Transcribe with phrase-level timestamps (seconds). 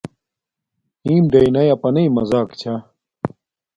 [1.03, 2.75] حِݵم ڈݵئنݳئی اَپَنݵئ مزݳک چھݳ.